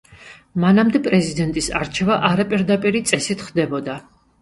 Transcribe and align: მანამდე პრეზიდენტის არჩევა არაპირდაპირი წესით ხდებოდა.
მანამდე 0.63 1.01
პრეზიდენტის 1.09 1.69
არჩევა 1.83 2.19
არაპირდაპირი 2.33 3.07
წესით 3.15 3.49
ხდებოდა. 3.51 4.05